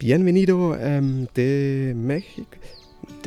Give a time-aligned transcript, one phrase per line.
[0.00, 2.46] Bienvenido ähm, de Mexico.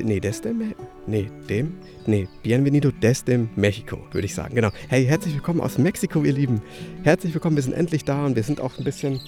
[0.01, 0.73] Nee, desde Me
[1.05, 1.73] Nee, dem.
[2.05, 4.55] Nee, Bienvenido desde Mexico, würde ich sagen.
[4.55, 4.69] Genau.
[4.87, 6.61] Hey, herzlich willkommen aus Mexiko, ihr Lieben.
[7.03, 9.19] Herzlich willkommen, wir sind endlich da und wir sind auch ein bisschen.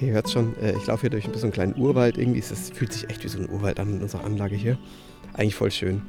[0.00, 2.16] Ihr hört schon, äh, ich laufe hier durch ein bisschen kleinen Urwald.
[2.16, 4.78] Irgendwie es, fühlt sich echt wie so ein Urwald an in unserer Anlage hier.
[5.34, 6.00] Eigentlich voll schön.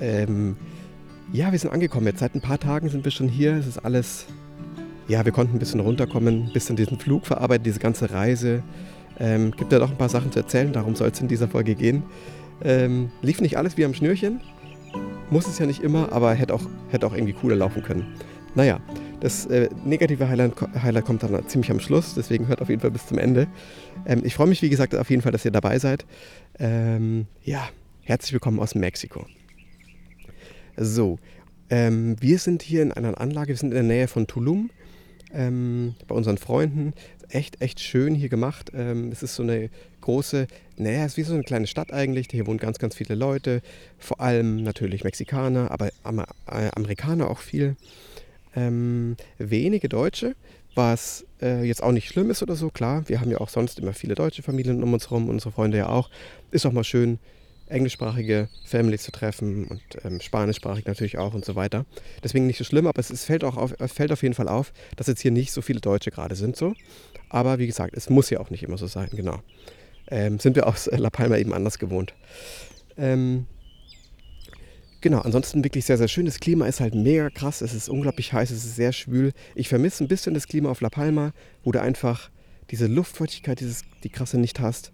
[0.00, 0.56] Ähm,
[1.30, 2.06] ja, wir sind angekommen.
[2.06, 3.52] Jetzt seit ein paar Tagen sind wir schon hier.
[3.56, 4.24] Es ist alles.
[5.08, 8.62] Ja, wir konnten ein bisschen runterkommen, ein bisschen diesen Flug verarbeiten, diese ganze Reise.
[9.18, 11.74] Ähm, gibt ja doch ein paar Sachen zu erzählen, darum soll es in dieser Folge
[11.74, 12.02] gehen.
[12.62, 14.40] Ähm, lief nicht alles wie am Schnürchen,
[15.30, 18.14] muss es ja nicht immer, aber hätte auch, hätte auch irgendwie cooler laufen können.
[18.54, 18.80] Naja,
[19.20, 20.52] das äh, negative Highlight,
[20.82, 23.48] Highlight, kommt dann ziemlich am Schluss, deswegen hört auf jeden Fall bis zum Ende.
[24.06, 26.04] Ähm, ich freue mich, wie gesagt, auf jeden Fall, dass ihr dabei seid.
[26.58, 27.68] Ähm, ja,
[28.02, 29.26] herzlich willkommen aus Mexiko.
[30.76, 31.18] So,
[31.70, 34.70] ähm, wir sind hier in einer Anlage, wir sind in der Nähe von Tulum
[35.32, 36.94] ähm, bei unseren Freunden.
[37.28, 38.70] Echt, echt schön hier gemacht.
[38.74, 39.70] Ähm, es ist so eine
[40.00, 40.46] große,
[40.76, 42.28] naja, es ist wie so eine kleine Stadt eigentlich.
[42.30, 43.62] Hier wohnen ganz, ganz viele Leute.
[43.98, 47.76] Vor allem natürlich Mexikaner, aber Amer äh, Amerikaner auch viel.
[48.56, 50.36] Ähm, wenige Deutsche,
[50.74, 52.70] was äh, jetzt auch nicht schlimm ist oder so.
[52.70, 55.78] Klar, wir haben ja auch sonst immer viele deutsche Familien um uns herum, unsere Freunde
[55.78, 56.10] ja auch.
[56.50, 57.18] Ist auch mal schön,
[57.74, 61.84] englischsprachige Families zu treffen und ähm, spanischsprachig natürlich auch und so weiter.
[62.22, 64.72] Deswegen nicht so schlimm, aber es, es fällt, auch auf, fällt auf jeden Fall auf,
[64.96, 66.74] dass jetzt hier nicht so viele Deutsche gerade sind so.
[67.28, 69.40] Aber wie gesagt, es muss ja auch nicht immer so sein, genau.
[70.08, 72.14] Ähm, sind wir aus La Palma eben anders gewohnt.
[72.96, 73.46] Ähm,
[75.00, 76.26] genau, ansonsten wirklich sehr, sehr schön.
[76.26, 77.60] Das Klima ist halt mega krass.
[77.60, 79.32] Es ist unglaublich heiß, es ist sehr schwül.
[79.54, 81.32] Ich vermisse ein bisschen das Klima auf La Palma,
[81.64, 82.30] wo du einfach
[82.70, 84.92] diese Luftfeuchtigkeit, dieses, die krasse nicht hast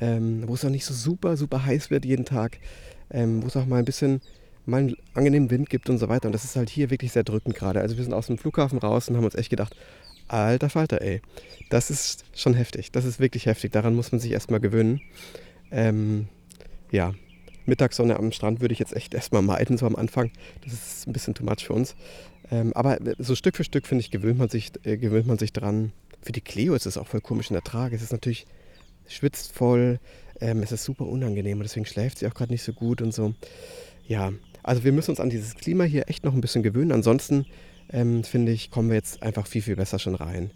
[0.00, 2.58] ähm, wo es auch nicht so super, super heiß wird jeden Tag,
[3.10, 4.20] ähm, wo es auch mal ein bisschen
[4.66, 6.26] mal einen angenehmen Wind gibt und so weiter.
[6.26, 7.80] Und das ist halt hier wirklich sehr drückend gerade.
[7.80, 9.76] Also wir sind aus dem Flughafen raus und haben uns echt gedacht,
[10.28, 11.20] alter Falter, ey,
[11.70, 12.92] das ist schon heftig.
[12.92, 13.72] Das ist wirklich heftig.
[13.72, 15.00] Daran muss man sich erstmal gewöhnen.
[15.70, 16.28] Ähm,
[16.90, 17.14] ja,
[17.66, 20.30] Mittagssonne am Strand würde ich jetzt echt erstmal meiden, so am Anfang.
[20.62, 21.94] Das ist ein bisschen too much für uns.
[22.50, 25.52] Ähm, aber so Stück für Stück, finde ich, gewöhnt man, sich, äh, gewöhnt man sich
[25.52, 25.92] dran.
[26.22, 27.96] Für die Cleo ist es auch voll komisch in der Trage.
[27.96, 28.46] Es ist natürlich
[29.08, 29.98] schwitzt voll.
[30.40, 33.14] Ähm, es ist super unangenehm und deswegen schläft sie auch gerade nicht so gut und
[33.14, 33.34] so.
[34.06, 34.32] Ja,
[34.62, 36.92] also wir müssen uns an dieses Klima hier echt noch ein bisschen gewöhnen.
[36.92, 37.46] Ansonsten
[37.92, 40.50] ähm, finde ich, kommen wir jetzt einfach viel, viel besser schon rein.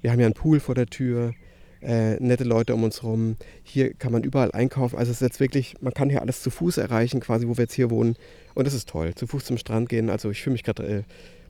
[0.00, 1.34] Wir haben ja einen Pool vor der Tür,
[1.82, 3.36] äh, nette Leute um uns rum.
[3.62, 4.96] Hier kann man überall einkaufen.
[4.96, 7.64] Also es ist jetzt wirklich, man kann hier alles zu Fuß erreichen, quasi wo wir
[7.64, 8.16] jetzt hier wohnen.
[8.54, 9.14] Und das ist toll.
[9.14, 10.10] Zu Fuß zum Strand gehen.
[10.10, 11.02] Also ich fühle mich gerade, äh,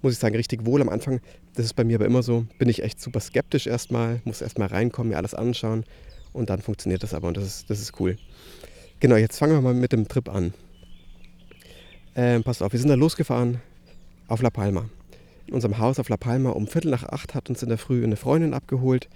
[0.03, 1.21] muss ich sagen, richtig wohl am Anfang.
[1.55, 2.47] Das ist bei mir aber immer so.
[2.59, 5.85] Bin ich echt super skeptisch erstmal, muss erstmal reinkommen, mir alles anschauen.
[6.33, 8.17] Und dann funktioniert das aber und das ist, das ist cool.
[9.01, 10.53] Genau, jetzt fangen wir mal mit dem Trip an.
[12.15, 13.61] Ähm, passt auf, wir sind da losgefahren
[14.27, 14.89] auf La Palma.
[15.47, 18.05] In unserem Haus auf La Palma um Viertel nach acht hat uns in der Früh
[18.05, 19.09] eine Freundin abgeholt.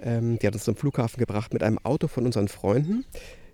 [0.00, 3.04] Ähm, die hat uns zum Flughafen gebracht mit einem Auto von unseren Freunden,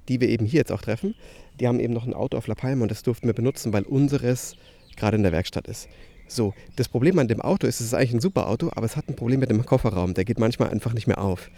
[0.09, 1.15] die wir eben hier jetzt auch treffen.
[1.61, 3.85] Die haben eben noch ein Auto auf La Palma und das durften wir benutzen, weil
[3.85, 4.57] unseres
[4.97, 5.89] gerade in der Werkstatt ist.
[6.35, 8.97] So, das Problem an dem Auto ist, es ist eigentlich ein super Auto, aber es
[8.97, 10.15] hat ein Problem mit dem Kofferraum.
[10.15, 11.49] Der geht manchmal einfach nicht mehr auf.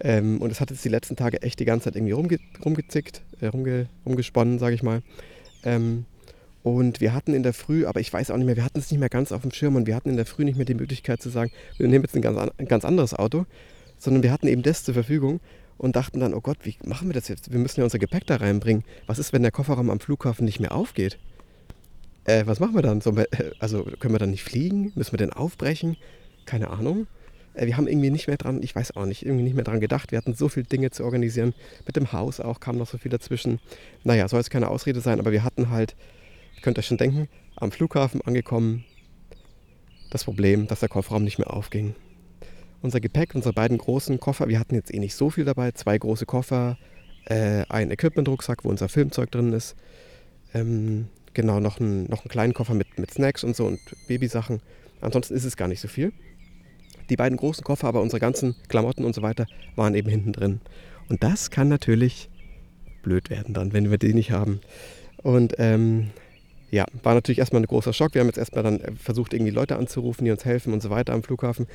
[0.00, 3.22] Ähm, und es hat jetzt die letzten Tage echt die ganze Zeit irgendwie rumge rumgezickt,
[3.40, 5.02] äh, rumge rumgesponnen, sage ich mal.
[5.62, 6.06] Ähm,
[6.64, 8.90] und wir hatten in der Früh, aber ich weiß auch nicht mehr, wir hatten es
[8.90, 10.74] nicht mehr ganz auf dem Schirm und wir hatten in der Früh nicht mehr die
[10.74, 13.46] Möglichkeit zu sagen, wir nehmen jetzt ein ganz, ein ganz anderes Auto,
[13.96, 15.38] sondern wir hatten eben das zur Verfügung
[15.78, 17.52] und dachten dann, oh Gott, wie machen wir das jetzt?
[17.52, 18.82] Wir müssen ja unser Gepäck da reinbringen.
[19.06, 21.16] Was ist, wenn der Kofferraum am Flughafen nicht mehr aufgeht?
[22.26, 23.04] Äh, was machen wir dann?
[23.04, 23.28] Wir,
[23.60, 24.92] also können wir dann nicht fliegen?
[24.96, 25.96] Müssen wir den aufbrechen?
[26.44, 27.06] Keine Ahnung.
[27.54, 29.80] Äh, wir haben irgendwie nicht mehr dran, ich weiß auch nicht, irgendwie nicht mehr dran
[29.80, 30.10] gedacht.
[30.10, 31.54] Wir hatten so viele Dinge zu organisieren.
[31.86, 33.60] Mit dem Haus auch kam noch so viel dazwischen.
[34.02, 35.94] Naja, soll jetzt keine Ausrede sein, aber wir hatten halt,
[36.56, 38.84] ihr könnt euch schon denken, am Flughafen angekommen,
[40.10, 41.94] das Problem, dass der Kofferraum nicht mehr aufging.
[42.82, 45.96] Unser Gepäck, unsere beiden großen Koffer, wir hatten jetzt eh nicht so viel dabei, zwei
[45.96, 46.76] große Koffer,
[47.24, 49.76] äh, ein Equipment-Rucksack, wo unser Filmzeug drin ist,
[50.54, 54.60] ähm, genau, noch, ein, noch einen kleinen Koffer mit, mit Snacks und so und Babysachen.
[55.00, 56.12] Ansonsten ist es gar nicht so viel.
[57.10, 60.60] Die beiden großen Koffer, aber unsere ganzen Klamotten und so weiter waren eben hinten drin.
[61.08, 62.28] Und das kann natürlich
[63.02, 64.60] blöd werden dann, wenn wir die nicht haben.
[65.22, 66.10] Und ähm,
[66.70, 68.14] ja, war natürlich erstmal ein großer Schock.
[68.14, 70.90] Wir haben jetzt erstmal dann äh, versucht, irgendwie Leute anzurufen, die uns helfen und so
[70.90, 71.66] weiter am Flughafen.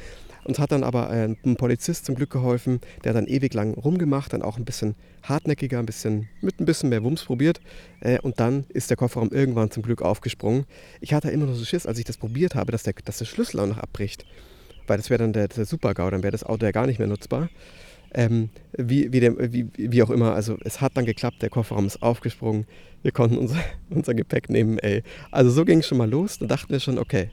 [0.44, 4.34] Uns hat dann aber äh, ein Polizist zum Glück geholfen, der dann ewig lang rumgemacht,
[4.34, 7.62] dann auch ein bisschen hartnäckiger, ein bisschen mit ein bisschen mehr Wumms probiert.
[8.02, 10.66] Äh, und dann ist der Kofferraum irgendwann zum Glück aufgesprungen.
[11.00, 13.26] Ich hatte immer noch so Schiss, als ich das probiert habe, dass der, dass der
[13.26, 14.26] Schlüssel auch noch abbricht
[14.88, 17.08] weil das wäre dann der, der Super-GAU, dann wäre das Auto ja gar nicht mehr
[17.08, 17.50] nutzbar.
[18.14, 21.86] Ähm, wie, wie, der, wie, wie, auch immer, also es hat dann geklappt, der Kofferraum
[21.86, 22.66] ist aufgesprungen,
[23.04, 23.58] wir konnten unser,
[23.90, 25.04] unser Gepäck nehmen, ey.
[25.32, 27.30] Also so ging es schon mal los, da dachten wir schon, okay,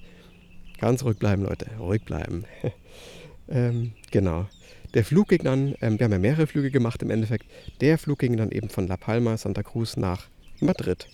[0.78, 2.44] ganz ruhig bleiben, Leute, ruhig bleiben.
[3.48, 4.46] ähm, genau.
[4.94, 7.46] Der Flug ging dann, ähm, wir haben ja mehrere Flüge gemacht im Endeffekt,
[7.80, 10.28] der Flug ging dann eben von La Palma, Santa Cruz nach
[10.60, 11.08] Madrid.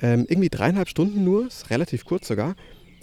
[0.00, 2.56] Ähm, irgendwie dreieinhalb Stunden nur, ist relativ kurz sogar.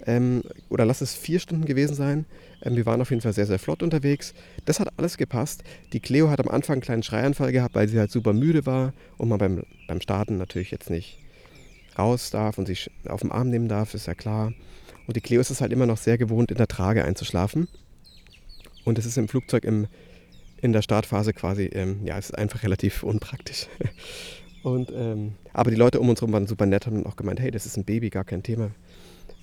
[0.06, 2.24] Ähm, oder lass es vier Stunden gewesen sein.
[2.62, 4.34] Ähm, wir waren auf jeden Fall sehr, sehr flott unterwegs.
[4.64, 5.62] Das hat alles gepasst.
[5.92, 8.92] Die Cleo hat am Anfang einen kleinen Schreianfall gehabt, weil sie halt super müde war
[9.18, 11.18] und man beim, beim Starten natürlich jetzt nicht
[11.98, 14.52] raus darf und sich auf den Arm nehmen darf, ist ja klar.
[15.06, 17.68] Und die Cleo ist es halt immer noch sehr gewohnt, in der Trage einzuschlafen.
[18.84, 19.86] Und es ist im Flugzeug im,
[20.60, 23.66] in der Startphase quasi, ähm, ja, es ist einfach relativ unpraktisch.
[24.62, 27.50] Und, ähm, aber die Leute um uns herum waren super nett, haben auch gemeint, hey,
[27.50, 28.70] das ist ein Baby, gar kein Thema.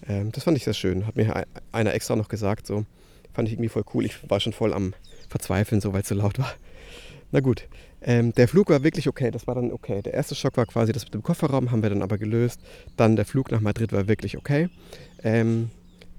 [0.07, 1.05] Ähm, das fand ich sehr schön.
[1.05, 2.85] Hat mir einer extra noch gesagt, so
[3.33, 4.05] fand ich irgendwie voll cool.
[4.05, 4.93] Ich war schon voll am
[5.29, 6.53] Verzweifeln, so weil es so laut war.
[7.31, 7.67] Na gut,
[8.01, 10.01] ähm, der Flug war wirklich okay, das war dann okay.
[10.01, 12.61] Der erste Schock war quasi das mit dem Kofferraum, haben wir dann aber gelöst.
[12.97, 14.69] Dann der Flug nach Madrid war wirklich okay.
[15.23, 15.69] Ähm,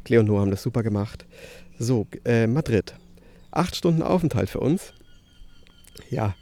[0.05, 1.26] Cleo und Noah haben das super gemacht.
[1.79, 2.94] So, äh, Madrid.
[3.50, 4.93] Acht Stunden Aufenthalt für uns.
[6.09, 6.35] Ja,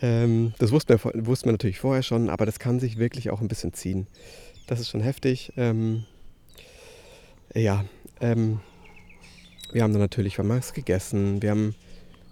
[0.00, 3.40] ähm, das wussten wir, wussten wir natürlich vorher schon, aber das kann sich wirklich auch
[3.40, 4.06] ein bisschen ziehen.
[4.66, 5.52] Das ist schon heftig.
[5.56, 6.04] Ähm,
[7.54, 7.84] ja,
[8.20, 8.60] ähm,
[9.72, 11.74] wir haben dann natürlich was gegessen, wir haben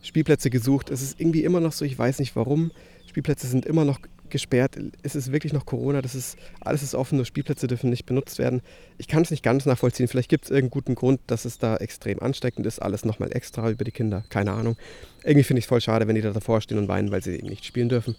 [0.03, 0.91] Spielplätze gesucht.
[0.91, 2.73] Es ist irgendwie immer noch so, ich weiß nicht warum.
[3.07, 4.77] Spielplätze sind immer noch gesperrt.
[5.03, 8.39] Es ist wirklich noch Corona, das ist, alles ist offen, nur Spielplätze dürfen nicht benutzt
[8.39, 8.63] werden.
[8.99, 10.09] Ich kann es nicht ganz nachvollziehen.
[10.09, 13.71] Vielleicht gibt es irgendeinen guten Grund, dass es da extrem ansteckend ist, alles nochmal extra
[13.71, 14.25] über die Kinder.
[14.31, 14.77] Keine Ahnung.
[15.23, 17.37] Irgendwie finde ich es voll schade, wenn die da davor stehen und weinen, weil sie
[17.37, 18.17] eben nicht spielen dürfen.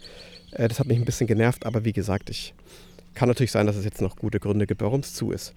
[0.51, 2.53] Äh, das hat mich ein bisschen genervt, aber wie gesagt, ich
[3.15, 5.53] kann natürlich sein, dass es jetzt noch gute Gründe gibt, warum es zu ist.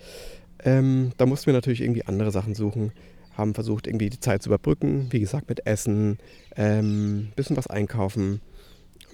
[0.65, 2.93] Ähm, da mussten wir natürlich irgendwie andere Sachen suchen
[3.37, 5.09] haben versucht, irgendwie die Zeit zu überbrücken.
[5.11, 6.19] Wie gesagt, mit Essen,
[6.57, 8.41] ähm, bisschen was einkaufen,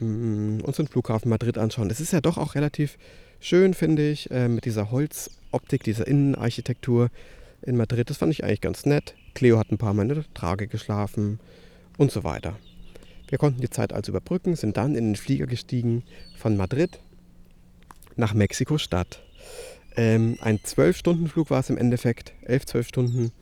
[0.01, 1.89] ähm, uns den Flughafen Madrid anschauen.
[1.89, 2.99] Das ist ja doch auch relativ
[3.41, 7.11] schön, finde ich, äh, mit dieser Holzoptik, dieser Innenarchitektur
[7.63, 8.11] in Madrid.
[8.11, 9.15] Das fand ich eigentlich ganz nett.
[9.35, 11.41] Cleo hat ein paar Mal in der Trage geschlafen
[11.99, 12.57] und so weiter.
[13.29, 16.03] Wir konnten die Zeit also überbrücken, sind dann in den Flieger gestiegen
[16.37, 17.01] von Madrid
[18.15, 19.23] nach Mexiko-Stadt.
[19.97, 23.33] Ähm, ein 12-Stunden-Flug war es im Endeffekt, 11, 12 Stunden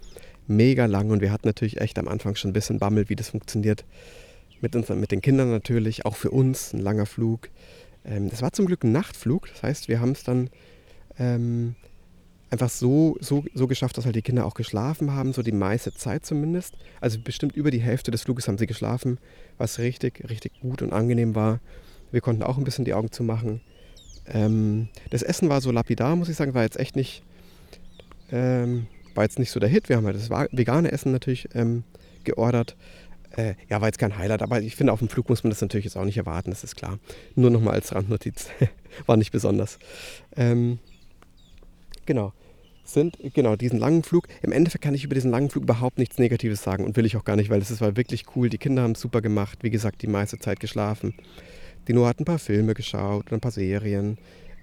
[0.47, 3.31] mega lang und wir hatten natürlich echt am Anfang schon ein bisschen Bammel, wie das
[3.31, 3.85] funktioniert.
[4.61, 7.49] Mit, uns, mit den Kindern natürlich, auch für uns ein langer Flug.
[8.05, 10.51] Ähm, das war zum Glück ein Nachtflug, das heißt, wir haben es dann
[11.19, 11.77] ähm,
[12.51, 15.95] einfach so, so, so geschafft, dass halt die Kinder auch geschlafen haben, so die meiste
[15.95, 16.77] Zeit zumindest.
[17.01, 19.19] Also bestimmt über die Hälfte des Fluges haben sie geschlafen,
[19.57, 21.61] was richtig, richtig gut und angenehm war.
[22.11, 23.61] Wir konnten auch ein bisschen die Augen zumachen.
[24.33, 27.23] Ähm, das Essen war so lapidar, muss ich sagen, war jetzt echt nicht
[28.33, 29.89] ähm, war jetzt nicht so der Hit.
[29.89, 31.85] Wir haben halt das vegane Essen natürlich ähm,
[32.25, 32.77] geordert.
[33.37, 35.61] Äh, ja, war jetzt kein Highlight, aber ich finde, auf dem Flug muss man das
[35.61, 36.99] natürlich jetzt auch nicht erwarten, das ist klar.
[37.37, 38.49] Nur nochmal als Randnotiz.
[39.07, 39.79] war nicht besonders.
[40.37, 40.79] Ähm,
[42.07, 42.33] genau.
[42.83, 44.27] Sind, genau, diesen langen Flug.
[44.43, 47.17] Im Endeffekt kann ich über diesen langen Flug überhaupt nichts Negatives sagen und will ich
[47.17, 48.49] auch gar nicht, weil es war wirklich cool.
[48.51, 49.61] Die Kinder haben es super gemacht.
[49.63, 51.15] Wie gesagt, die meiste Zeit geschlafen.
[51.89, 54.19] Die Noah hat ein paar Filme geschaut und ein paar Serien.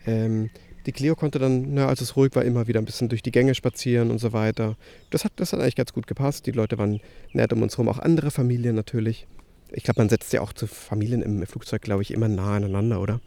[0.06, 0.50] Ähm,
[0.86, 3.32] die Cleo konnte dann, na, als es ruhig war, immer wieder ein bisschen durch die
[3.32, 4.78] Gänge spazieren und so weiter.
[5.10, 6.46] Das hat, das hat eigentlich ganz gut gepasst.
[6.46, 7.02] Die Leute waren
[7.34, 9.28] nett um uns herum, auch andere Familien natürlich.
[9.72, 13.02] Ich glaube, man setzt ja auch zu Familien im Flugzeug, glaube ich, immer nah aneinander,
[13.02, 13.20] oder?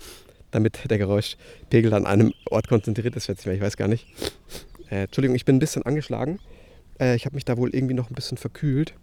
[0.52, 4.06] Damit der Geräuschpegel an einem Ort konzentriert ist, schätze ich mal, ich weiß gar nicht.
[4.90, 6.40] Äh, Entschuldigung, ich bin ein bisschen angeschlagen.
[6.98, 8.94] Äh, ich habe mich da wohl irgendwie noch ein bisschen verkühlt.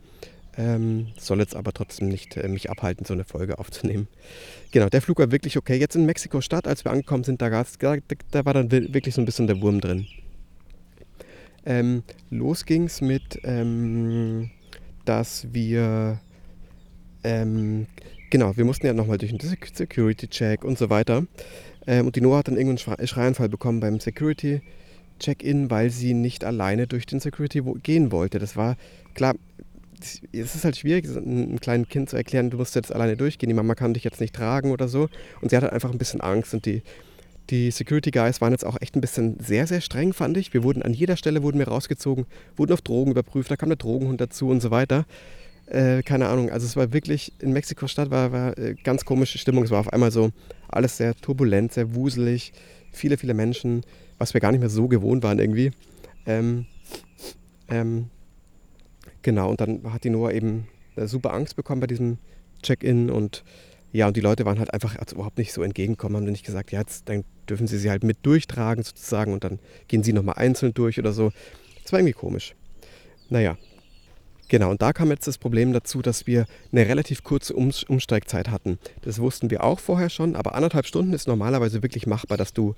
[0.57, 4.07] Ähm, soll jetzt aber trotzdem nicht äh, mich abhalten, so eine Folge aufzunehmen.
[4.71, 5.75] Genau, der Flug war wirklich okay.
[5.75, 7.95] Jetzt in Mexiko-Stadt, als wir angekommen sind, da, da,
[8.31, 10.07] da, war dann wirklich so ein bisschen der Wurm drin.
[11.65, 14.49] Ähm, los es mit, ähm,
[15.05, 16.19] dass wir,
[17.23, 17.85] ähm,
[18.31, 21.27] genau, wir mussten ja nochmal durch einen Security-Check und so weiter.
[21.85, 26.87] Ähm, und die Noah hat dann irgendeinen Schreianfall bekommen beim Security-Check-In, weil sie nicht alleine
[26.87, 28.39] durch den Security gehen wollte.
[28.39, 28.75] Das war,
[29.13, 29.35] klar,
[30.31, 33.55] es ist halt schwierig, einem kleinen Kind zu erklären, du musst jetzt alleine durchgehen, die
[33.55, 35.09] Mama kann dich jetzt nicht tragen oder so.
[35.41, 36.83] Und sie hatte einfach ein bisschen Angst und die,
[37.49, 40.53] die Security Guys waren jetzt auch echt ein bisschen sehr, sehr streng, fand ich.
[40.53, 42.25] Wir wurden an jeder Stelle wurden wir rausgezogen,
[42.55, 45.05] wurden auf Drogen überprüft, da kam der Drogenhund dazu und so weiter.
[45.67, 49.65] Äh, keine Ahnung, also es war wirklich, in Mexiko-Stadt war, war äh, ganz komische Stimmung.
[49.65, 50.29] Es war auf einmal so
[50.69, 52.53] alles sehr turbulent, sehr wuselig,
[52.91, 53.83] viele, viele Menschen,
[54.17, 55.71] was wir gar nicht mehr so gewohnt waren irgendwie.
[56.25, 56.65] Ähm,
[57.69, 58.09] ähm,
[59.27, 62.17] Genau, und dann hat die Noah eben äh, super Angst bekommen bei diesem
[62.63, 63.43] Check-in und
[63.91, 66.71] ja, und die Leute waren halt einfach also überhaupt nicht so entgegenkommen, haben nicht gesagt,
[66.71, 70.35] ja, jetzt dann dürfen sie sie halt mit durchtragen sozusagen und dann gehen sie nochmal
[70.37, 71.33] einzeln durch oder so.
[71.83, 72.55] Das war irgendwie komisch.
[73.29, 73.57] Naja,
[74.47, 78.79] Genau, und da kam jetzt das Problem dazu, dass wir eine relativ kurze Umsteigzeit hatten.
[79.01, 82.73] Das wussten wir auch vorher schon, aber anderthalb Stunden ist normalerweise wirklich machbar, dass du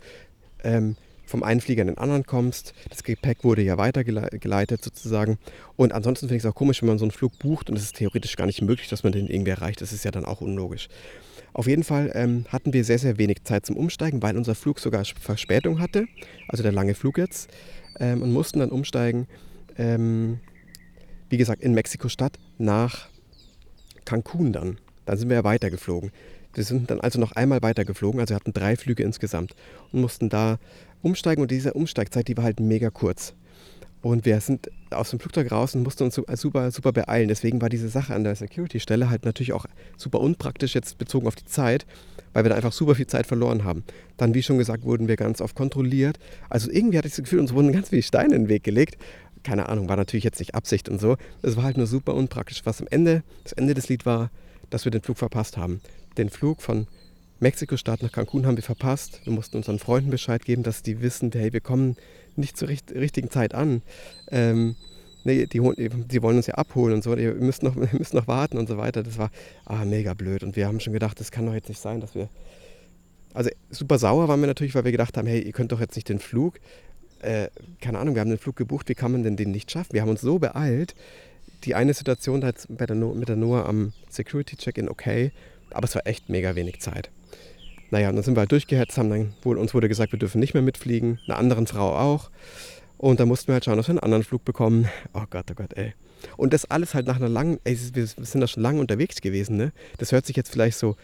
[0.64, 0.96] ähm,
[1.30, 2.74] vom einen Flieger in den anderen kommst.
[2.90, 5.38] Das Gepäck wurde ja weitergeleitet sozusagen.
[5.78, 7.84] Und ansonsten finde ich es auch komisch, wenn man so einen Flug bucht und es
[7.84, 9.82] ist theoretisch gar nicht möglich, dass man den irgendwie erreicht.
[9.82, 10.90] Das ist ja dann auch unlogisch.
[11.54, 14.80] Auf jeden Fall ähm, hatten wir sehr, sehr wenig Zeit zum Umsteigen, weil unser Flug
[14.80, 16.08] sogar Verspätung hatte,
[16.48, 17.50] also der lange Flug jetzt,
[18.00, 19.28] ähm, und mussten dann umsteigen,
[19.78, 20.40] ähm,
[21.30, 23.10] wie gesagt, in Mexiko-Stadt nach
[24.06, 24.78] Cancun dann.
[25.06, 26.12] Dann sind wir ja weitergeflogen.
[26.54, 29.56] Wir sind dann also noch einmal weitergeflogen, also hatten drei Flüge insgesamt
[29.92, 30.60] und mussten da
[31.02, 33.34] umsteigen und diese Umsteigzeit, die war halt mega kurz.
[34.02, 37.28] Und wir sind aus dem Flugzeug raus und mussten uns super, super beeilen.
[37.28, 39.66] Deswegen war diese Sache an der Security-Stelle halt natürlich auch
[39.98, 41.86] super unpraktisch jetzt bezogen auf die Zeit,
[42.32, 43.84] weil wir da einfach super viel Zeit verloren haben.
[44.16, 46.18] Dann, wie schon gesagt, wurden wir ganz oft kontrolliert.
[46.50, 48.98] Also irgendwie hatte ich das Gefühl, uns wurden ganz viele Steine in den Weg gelegt.
[49.44, 51.18] Keine Ahnung, war natürlich jetzt nicht Absicht und so.
[51.42, 52.62] Es war halt nur super unpraktisch.
[52.64, 54.32] Was am Ende, das Ende des Lied war,
[54.70, 55.82] dass wir den Flug verpasst haben.
[56.18, 56.88] Den Flug von
[57.40, 59.22] Mexiko-Stadt nach Cancun haben wir verpasst.
[59.24, 61.96] Wir mussten unseren Freunden Bescheid geben, dass die wissen, hey, wir kommen
[62.36, 63.82] nicht zur richt richtigen Zeit an.
[64.30, 64.76] Ähm,
[65.24, 68.28] nee, die, die, wollen uns ja abholen und so, wir müssen noch, wir müssen noch
[68.28, 69.04] warten und so weiter.
[69.04, 69.32] Das war
[69.66, 70.44] ah, mega blöd.
[70.44, 72.30] Und wir haben schon gedacht, das kann doch jetzt nicht sein, dass wir.
[73.34, 75.96] Also super sauer waren wir natürlich, weil wir gedacht haben, hey, ihr könnt doch jetzt
[75.96, 76.60] nicht den Flug.
[77.20, 79.94] Äh, keine Ahnung, wir haben den Flug gebucht, wie kann man denn den nicht schaffen?
[79.94, 80.96] Wir haben uns so beeilt.
[81.64, 85.32] Die eine Situation da bei der no mit der Noah am Security-Check-In okay,
[85.72, 87.12] aber es war echt mega wenig Zeit.
[87.92, 90.40] Naja, und dann sind wir halt durchgehetzt, haben dann wohl, uns wurde gesagt, wir dürfen
[90.40, 92.30] nicht mehr mitfliegen, einer anderen Frau auch.
[92.98, 94.88] Und da mussten wir halt schauen, dass wir einen anderen Flug bekommen.
[95.14, 95.94] Oh Gott, oh Gott, ey.
[96.38, 99.56] Und das alles halt nach einer langen, ey, wir sind da schon lange unterwegs gewesen,
[99.56, 99.72] ne?
[99.98, 100.98] Das hört sich jetzt vielleicht so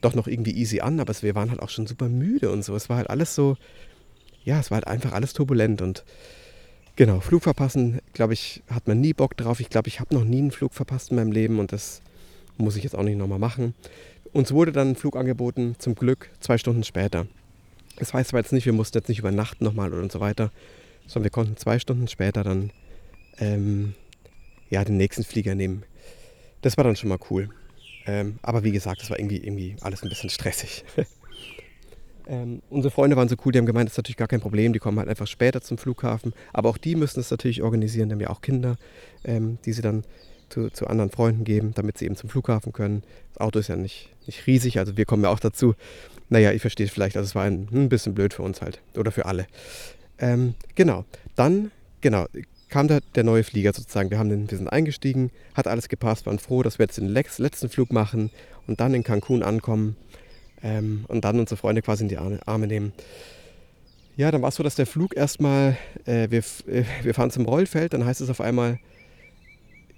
[0.00, 2.74] doch noch irgendwie easy an, aber wir waren halt auch schon super müde und so.
[2.74, 3.56] Es war halt alles so,
[4.44, 6.04] ja, es war halt einfach alles turbulent und
[6.96, 9.60] genau, Flug verpassen, glaube ich, hat man nie Bock drauf.
[9.60, 12.02] Ich glaube, ich habe noch nie einen Flug verpasst in meinem Leben und das
[12.58, 13.74] muss ich jetzt auch nicht nochmal machen.
[14.36, 17.26] Uns wurde dann ein Flug angeboten, zum Glück zwei Stunden später.
[17.96, 20.52] Das heißt zwar jetzt nicht, wir mussten jetzt nicht übernachten nochmal und so weiter,
[21.06, 22.70] sondern wir konnten zwei Stunden später dann
[23.38, 23.94] ähm,
[24.68, 25.84] ja, den nächsten Flieger nehmen.
[26.60, 27.48] Das war dann schon mal cool.
[28.04, 30.84] Ähm, aber wie gesagt, das war irgendwie, irgendwie alles ein bisschen stressig.
[32.26, 34.74] ähm, unsere Freunde waren so cool, die haben gemeint, das ist natürlich gar kein Problem,
[34.74, 36.34] die kommen halt einfach später zum Flughafen.
[36.52, 38.76] Aber auch die müssen es natürlich organisieren, die haben ja auch Kinder,
[39.24, 40.04] ähm, die sie dann
[40.48, 43.02] zu, zu anderen Freunden geben, damit sie eben zum Flughafen können.
[43.32, 45.74] Das Auto ist ja nicht, nicht riesig, also wir kommen ja auch dazu.
[46.28, 48.80] Naja, ich verstehe es vielleicht, also es war ein, ein, bisschen blöd für uns halt
[48.96, 49.46] oder für alle.
[50.18, 51.04] Ähm, genau,
[51.36, 52.26] dann genau,
[52.68, 54.10] kam der, der neue Flieger sozusagen.
[54.10, 57.08] Wir, haben den, wir sind eingestiegen, hat alles gepasst, waren froh, dass wir jetzt den
[57.08, 58.30] letzten Flug machen
[58.66, 59.96] und dann in Cancun ankommen
[60.62, 62.92] ähm, und dann unsere Freunde quasi in die Arme, Arme nehmen.
[64.16, 65.76] Ja, dann war es so, dass der Flug erstmal,
[66.06, 68.78] äh, wir, äh, wir fahren zum Rollfeld, dann heißt es auf einmal,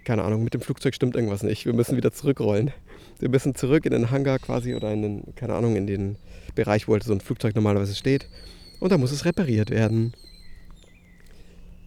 [0.08, 1.66] keine Ahnung, mit dem Flugzeug stimmt irgendwas nicht.
[1.66, 2.70] Wir müssen wieder zurückrollen.
[3.18, 6.16] Wir müssen zurück in den Hangar quasi oder in den, keine Ahnung, in den
[6.54, 8.26] Bereich, wo halt so ein Flugzeug normalerweise steht.
[8.80, 10.14] Und da muss es repariert werden.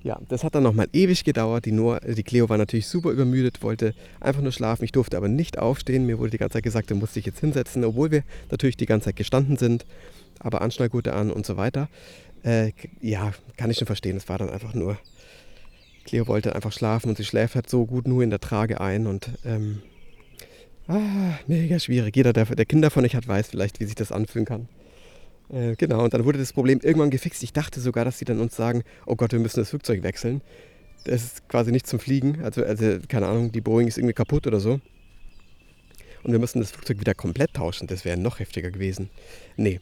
[0.04, 1.66] Ja, das hat dann nochmal ewig gedauert.
[1.66, 4.86] Die, Noah, die Cleo war natürlich super übermüdet, wollte einfach nur schlafen.
[4.86, 6.06] Ich durfte aber nicht aufstehen.
[6.06, 8.86] Mir wurde die ganze Zeit gesagt, du musst dich jetzt hinsetzen, obwohl wir natürlich die
[8.86, 9.88] ganze Zeit gestanden sind.
[10.38, 11.90] Aber Anschnallgurte an und so weiter.
[12.44, 14.18] Äh, ja, kann ich schon verstehen.
[14.18, 15.00] Es war dann einfach nur
[16.06, 19.08] Cleo wollte einfach schlafen und sie schläft halt so gut nur in der Trage ein
[19.08, 19.82] und ähm,
[20.88, 22.16] ah, mega schwierig.
[22.16, 24.68] Jeder, der, der Kinder von euch hat, weiß vielleicht, wie sich das anfühlen kann.
[25.50, 27.44] Äh, genau, und dann wurde das Problem irgendwann gefixt.
[27.44, 30.42] Ich dachte sogar, dass sie dann uns sagen, oh Gott, wir müssen das Flugzeug wechseln.
[31.04, 32.44] Das ist quasi nicht zum Fliegen.
[32.44, 34.80] Also, also keine Ahnung, die Boeing ist irgendwie kaputt oder so.
[36.24, 37.88] Und wir müssen das Flugzeug wieder komplett tauschen.
[37.88, 39.10] Das wäre noch heftiger gewesen.
[39.58, 39.80] Nee,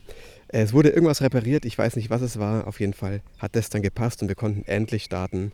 [0.48, 1.66] es wurde irgendwas repariert.
[1.66, 2.66] Ich weiß nicht, was es war.
[2.66, 5.52] Auf jeden Fall hat das dann gepasst und wir konnten endlich starten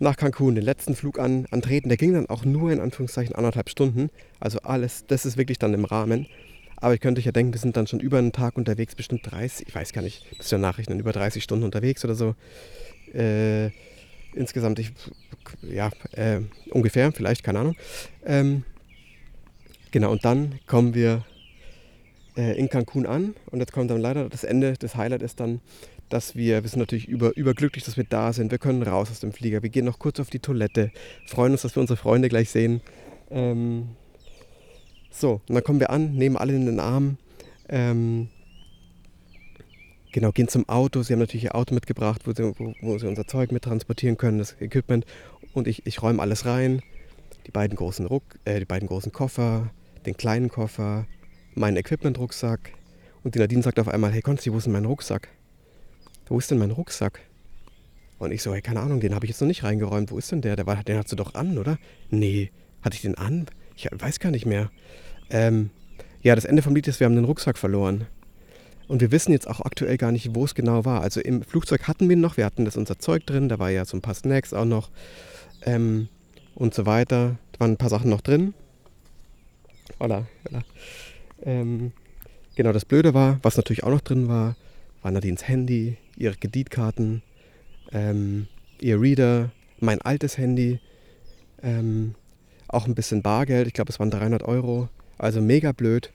[0.00, 1.88] nach Cancun, den letzten Flug an, antreten.
[1.88, 4.10] Der ging dann auch nur in Anführungszeichen anderthalb Stunden.
[4.40, 6.26] Also alles, das ist wirklich dann im Rahmen.
[6.76, 9.30] Aber ich könnte euch ja denken, wir sind dann schon über einen Tag unterwegs, bestimmt
[9.30, 12.34] 30, ich weiß gar nicht, das ist ja Nachrichten, über 30 Stunden unterwegs oder so.
[13.12, 13.66] Äh,
[14.34, 14.92] insgesamt, ich,
[15.60, 16.40] ja, äh,
[16.70, 17.76] ungefähr, vielleicht, keine Ahnung.
[18.24, 18.64] Ähm,
[19.90, 21.26] genau, und dann kommen wir
[22.36, 25.60] äh, in Cancun an und jetzt kommt dann leider das Ende, das Highlight ist dann,
[26.10, 28.50] dass wir, wir sind natürlich über, überglücklich, dass wir da sind.
[28.50, 29.62] Wir können raus aus dem Flieger.
[29.62, 30.90] Wir gehen noch kurz auf die Toilette,
[31.26, 32.82] freuen uns, dass wir unsere Freunde gleich sehen.
[33.30, 33.90] Ähm,
[35.10, 37.16] so, und dann kommen wir an, nehmen alle in den Arm.
[37.68, 38.28] Ähm,
[40.12, 41.02] genau, gehen zum Auto.
[41.02, 44.16] Sie haben natürlich ihr Auto mitgebracht, wo sie, wo, wo sie unser Zeug mit transportieren
[44.16, 45.06] können, das Equipment.
[45.52, 46.82] Und ich, ich räume alles rein.
[47.46, 49.70] Die beiden großen Ruck, äh, die beiden großen Koffer,
[50.06, 51.06] den kleinen Koffer,
[51.54, 52.72] meinen Equipment-Rucksack.
[53.22, 55.28] Und die Nadine sagt auf einmal, hey Konsti, wo ist denn mein Rucksack?
[56.30, 57.20] Wo ist denn mein Rucksack?
[58.18, 60.10] Und ich so, hey, keine Ahnung, den habe ich jetzt noch nicht reingeräumt.
[60.10, 60.56] Wo ist denn der?
[60.56, 61.76] der war, den hast du doch an, oder?
[62.08, 62.50] Nee,
[62.82, 63.46] hatte ich den an?
[63.76, 64.70] Ich weiß gar nicht mehr.
[65.30, 65.70] Ähm,
[66.22, 68.06] ja, das Ende vom Lied ist, wir haben den Rucksack verloren.
[68.88, 71.00] Und wir wissen jetzt auch aktuell gar nicht, wo es genau war.
[71.00, 73.84] Also im Flugzeug hatten wir noch, wir hatten das unser Zeug drin, da war ja
[73.84, 74.90] so ein paar Snacks auch noch
[75.62, 76.08] ähm,
[76.54, 77.38] und so weiter.
[77.52, 78.54] Da waren ein paar Sachen noch drin.
[79.98, 80.62] Hola, hola.
[81.42, 81.92] Ähm,
[82.54, 84.56] genau, das Blöde war, was natürlich auch noch drin war,
[85.02, 87.22] war Nadines Handy, ihre Kreditkarten,
[87.92, 88.46] ähm,
[88.80, 90.80] ihr Reader, mein altes Handy,
[91.62, 92.14] ähm,
[92.68, 94.88] auch ein bisschen Bargeld, ich glaube es waren 300 Euro,
[95.18, 96.12] also mega blöd.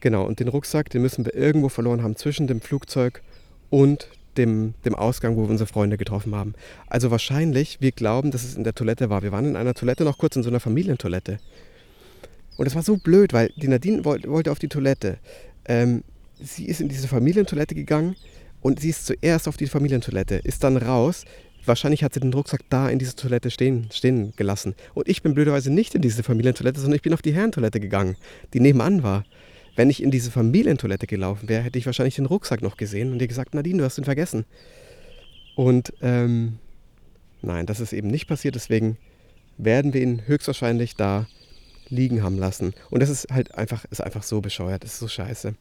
[0.00, 3.22] Genau, und den Rucksack, den müssen wir irgendwo verloren haben zwischen dem Flugzeug
[3.70, 6.54] und dem, dem Ausgang, wo wir unsere Freunde getroffen haben.
[6.86, 9.22] Also wahrscheinlich, wir glauben, dass es in der Toilette war.
[9.22, 11.38] Wir waren in einer Toilette noch kurz in so einer Familientoilette.
[12.56, 15.18] Und es war so blöd, weil die Nadine wollte, wollte auf die Toilette.
[15.64, 16.04] Ähm,
[16.40, 18.16] sie ist in diese Familientoilette gegangen
[18.60, 21.24] und sie ist zuerst auf die Familientoilette, ist dann raus.
[21.66, 24.74] Wahrscheinlich hat sie den Rucksack da in dieser Toilette stehen, stehen gelassen.
[24.92, 28.16] Und ich bin blöderweise nicht in diese Familientoilette, sondern ich bin auf die Herrentoilette gegangen,
[28.52, 29.24] die nebenan war.
[29.76, 33.20] Wenn ich in diese Familientoilette gelaufen wäre, hätte ich wahrscheinlich den Rucksack noch gesehen und
[33.20, 34.44] ihr gesagt, Nadine, du hast ihn vergessen.
[35.56, 36.58] Und ähm,
[37.42, 38.98] nein, das ist eben nicht passiert, deswegen
[39.56, 41.26] werden wir ihn höchstwahrscheinlich da
[41.88, 42.74] liegen haben lassen.
[42.90, 45.54] Und das ist halt einfach, ist einfach so bescheuert, das ist so scheiße.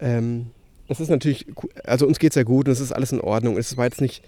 [0.00, 0.50] Ähm,
[0.88, 1.46] es ist natürlich,
[1.84, 3.58] also uns geht es ja gut und es ist alles in Ordnung.
[3.58, 4.24] Es war jetzt nicht,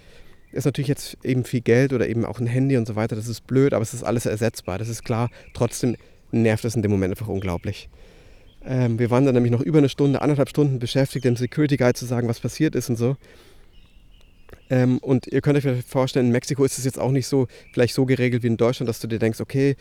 [0.53, 3.29] ist natürlich jetzt eben viel Geld oder eben auch ein Handy und so weiter, das
[3.29, 5.31] ist blöd, aber es ist alles ersetzbar, das ist klar.
[5.55, 5.97] Trotzdem
[6.33, 7.89] nervt es in dem Moment einfach unglaublich.
[8.65, 11.95] Ähm, wir waren dann nämlich noch über eine Stunde, anderthalb Stunden beschäftigt, dem Security Guide
[11.95, 13.17] zu sagen, was passiert ist und so.
[14.69, 17.95] Ähm, und ihr könnt euch vorstellen, in Mexiko ist es jetzt auch nicht so, vielleicht
[17.95, 19.77] so geregelt wie in Deutschland, dass du dir denkst, okay,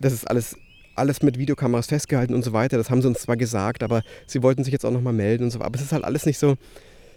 [0.00, 0.56] das ist alles
[0.98, 2.76] alles mit Videokameras festgehalten und so weiter.
[2.76, 5.50] Das haben sie uns zwar gesagt, aber sie wollten sich jetzt auch nochmal melden und
[5.50, 5.60] so.
[5.60, 6.56] Aber es ist halt alles nicht so,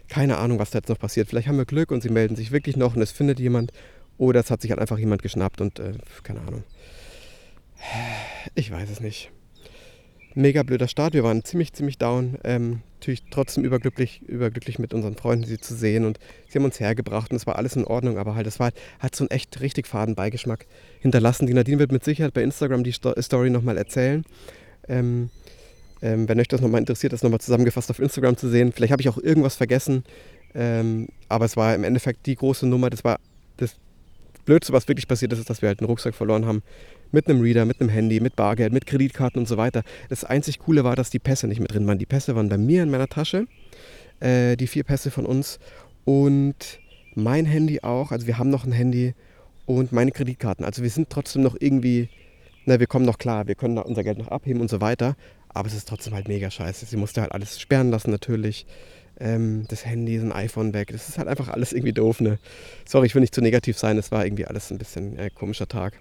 [0.07, 1.27] keine Ahnung, was da jetzt noch passiert.
[1.27, 3.71] Vielleicht haben wir Glück und sie melden sich wirklich noch und es findet jemand.
[4.17, 5.93] Oder es hat sich halt einfach jemand geschnappt und äh,
[6.23, 6.63] keine Ahnung.
[8.55, 9.31] Ich weiß es nicht
[10.35, 11.13] mega blöder Start.
[11.13, 12.37] Wir waren ziemlich, ziemlich down.
[12.43, 16.79] Ähm, natürlich trotzdem überglücklich, überglücklich mit unseren Freunden sie zu sehen und sie haben uns
[16.79, 19.61] hergebracht und es war alles in Ordnung, aber halt, es war, hat so einen echt
[19.61, 20.65] richtig faden Beigeschmack
[20.99, 21.47] hinterlassen.
[21.47, 24.25] Die Nadine wird mit Sicherheit bei Instagram die Story nochmal erzählen.
[24.87, 25.29] Ähm,
[26.01, 28.71] ähm, wenn euch das nochmal interessiert, das nochmal zusammengefasst auf Instagram zu sehen.
[28.71, 30.03] Vielleicht habe ich auch irgendwas vergessen,
[30.53, 32.89] ähm, aber es war im Endeffekt die große Nummer.
[32.89, 33.19] Das war
[33.57, 33.75] das
[34.45, 36.63] Blödste, was wirklich passiert ist, ist, dass wir halt einen Rucksack verloren haben
[37.11, 39.83] mit einem Reader, mit einem Handy, mit Bargeld, mit Kreditkarten und so weiter.
[40.09, 41.99] Das einzig Coole war, dass die Pässe nicht mit drin waren.
[41.99, 43.47] Die Pässe waren bei mir in meiner Tasche,
[44.19, 45.59] äh, die vier Pässe von uns
[46.05, 46.79] und
[47.15, 48.11] mein Handy auch.
[48.11, 49.13] Also wir haben noch ein Handy
[49.65, 50.65] und meine Kreditkarten.
[50.65, 52.09] Also wir sind trotzdem noch irgendwie,
[52.65, 55.15] na, wir kommen noch klar, wir können unser Geld noch abheben und so weiter.
[55.49, 56.85] Aber es ist trotzdem halt mega scheiße.
[56.85, 58.65] Sie musste halt alles sperren lassen natürlich.
[59.19, 60.91] Ähm, das Handy, so ein iPhone weg.
[60.91, 62.21] Das ist halt einfach alles irgendwie doof.
[62.21, 62.39] Ne?
[62.85, 63.97] Sorry, ich will nicht zu negativ sein.
[63.97, 65.99] Es war irgendwie alles ein bisschen äh, komischer Tag.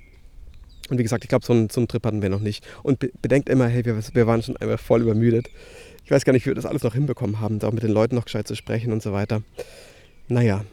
[0.89, 2.67] Und wie gesagt, ich glaube, so, einen, so einen Trip hatten wir noch nicht.
[2.83, 5.49] Und be bedenkt immer, hey, wir, wir waren schon einmal voll übermüdet.
[6.05, 7.91] Ich weiß gar nicht, wie wir das alles noch hinbekommen haben, da auch mit den
[7.91, 9.43] Leuten noch gescheit zu sprechen und so weiter.
[10.29, 10.65] Naja,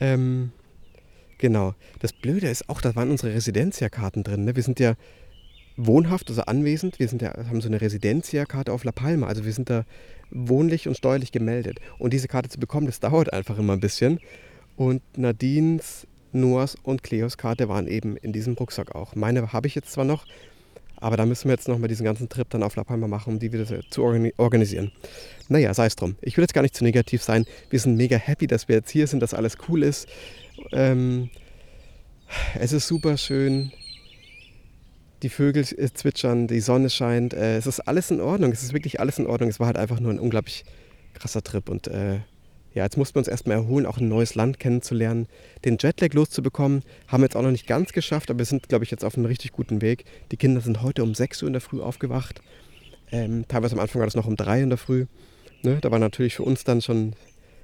[0.00, 0.52] ähm,
[1.38, 1.74] genau.
[2.00, 4.44] Das Blöde ist auch, da waren unsere Residenzia-Karten drin.
[4.44, 4.56] Ne?
[4.56, 4.94] Wir sind ja
[5.76, 6.98] wohnhaft, also anwesend.
[6.98, 9.26] Wir sind ja, haben so eine Residenzia-Karte auf La Palma.
[9.26, 9.84] Also wir sind da
[10.30, 11.78] wohnlich und steuerlich gemeldet.
[11.98, 14.20] Und diese Karte zu bekommen, das dauert einfach immer ein bisschen.
[14.76, 19.14] Und Nadines Noahs und Cleos Karte waren eben in diesem Rucksack auch.
[19.14, 20.26] Meine habe ich jetzt zwar noch,
[20.96, 23.38] aber da müssen wir jetzt nochmal diesen ganzen Trip dann auf La Palma machen, um
[23.38, 24.02] die wieder zu
[24.36, 24.92] organisieren.
[25.48, 26.16] Naja, sei es drum.
[26.20, 27.46] Ich will jetzt gar nicht zu negativ sein.
[27.70, 30.06] Wir sind mega happy, dass wir jetzt hier sind, dass alles cool ist.
[30.72, 31.30] Ähm,
[32.58, 33.72] es ist super schön.
[35.22, 37.34] Die Vögel äh, zwitschern, die Sonne scheint.
[37.34, 38.52] Äh, es ist alles in Ordnung.
[38.52, 39.50] Es ist wirklich alles in Ordnung.
[39.50, 40.64] Es war halt einfach nur ein unglaublich
[41.14, 42.20] krasser Trip und äh,
[42.72, 45.26] ja, jetzt mussten wir uns erstmal erholen, auch ein neues Land kennenzulernen.
[45.64, 48.84] Den Jetlag loszubekommen, haben wir jetzt auch noch nicht ganz geschafft, aber wir sind, glaube
[48.84, 50.04] ich, jetzt auf einem richtig guten Weg.
[50.30, 52.40] Die Kinder sind heute um 6 Uhr in der Früh aufgewacht.
[53.10, 55.06] Ähm, teilweise am Anfang war das noch um 3 Uhr in der Früh.
[55.62, 57.14] Ne, da war natürlich für uns dann schon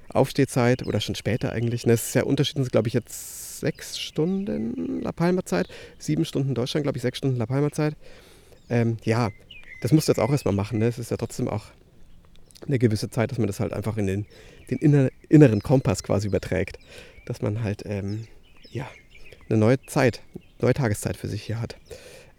[0.09, 1.85] Aufstehzeit oder schon später eigentlich.
[1.85, 5.67] Ne, es ist sehr unterschiedlich, glaube ich, jetzt sechs Stunden La Palma-Zeit,
[5.97, 7.95] sieben Stunden Deutschland, glaube ich, sechs Stunden La Palma-Zeit.
[8.69, 9.29] Ähm, ja,
[9.81, 10.79] das musst du jetzt auch erstmal machen.
[10.79, 10.87] Ne?
[10.87, 11.65] Es ist ja trotzdem auch
[12.65, 14.25] eine gewisse Zeit, dass man das halt einfach in den,
[14.69, 16.79] den inner, inneren Kompass quasi überträgt.
[17.25, 18.25] Dass man halt, ähm,
[18.71, 18.87] ja,
[19.49, 20.21] eine neue Zeit,
[20.59, 21.77] neue Tageszeit für sich hier hat.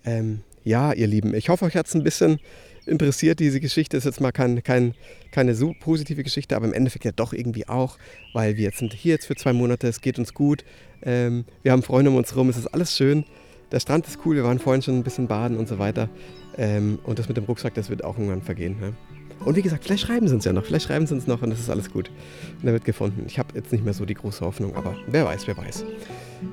[0.05, 2.41] Ähm, ja, ihr Lieben, ich hoffe, euch hat es ein bisschen
[2.87, 3.41] interessiert.
[3.41, 4.95] Diese Geschichte ist jetzt mal kein, kein,
[5.31, 7.99] keine so positive Geschichte, aber im Endeffekt ja doch irgendwie auch,
[8.33, 10.65] weil wir jetzt sind hier jetzt für zwei Monate, es geht uns gut,
[11.03, 13.25] ähm, wir haben Freunde um uns herum, es ist alles schön.
[13.71, 16.09] Der Strand ist cool, wir waren vorhin schon ein bisschen baden und so weiter.
[16.57, 18.81] Ähm, und das mit dem Rucksack, das wird auch irgendwann vergehen.
[18.81, 18.95] Ne?
[19.45, 21.51] Und wie gesagt, vielleicht schreiben sie uns ja noch, vielleicht schreiben sie uns noch und
[21.51, 22.11] das ist alles gut.
[22.61, 23.25] Und er wird gefunden.
[23.27, 25.85] Ich habe jetzt nicht mehr so die große Hoffnung, aber wer weiß, wer weiß.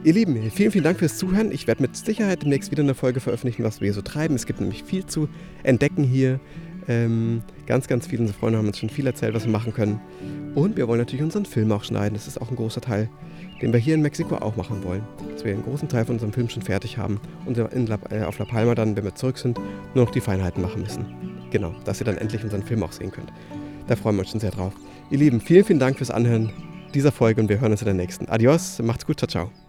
[0.04, 1.52] Ihr Lieben, vielen, vielen Dank fürs Zuhören.
[1.52, 4.36] Ich werde mit Sicherheit demnächst wieder eine Folge veröffentlichen, was wir hier so treiben.
[4.36, 5.30] Es gibt nämlich viel zu
[5.64, 6.40] entdecken hier.
[6.88, 10.00] Ähm, ganz, ganz viele unserer Freunde haben uns schon viel erzählt, was wir machen können.
[10.54, 12.14] Und wir wollen natürlich unseren Film auch schneiden.
[12.14, 13.10] Das ist auch ein großer Teil,
[13.62, 15.02] den wir hier in Mexiko auch machen wollen.
[15.34, 18.24] Dass wir einen großen Teil von unserem Film schon fertig haben und in La, äh,
[18.24, 19.58] auf La Palma dann, wenn wir zurück sind,
[19.96, 21.35] nur noch die Feinheiten machen müssen.
[21.56, 23.32] Genau, dass ihr dann endlich unseren Film auch sehen könnt.
[23.88, 24.74] Da freuen wir uns schon sehr drauf.
[25.10, 26.52] Ihr Lieben, vielen, vielen Dank fürs Anhören
[26.94, 28.28] dieser Folge und wir hören uns in der nächsten.
[28.28, 29.65] Adios, macht's gut, ciao, ciao.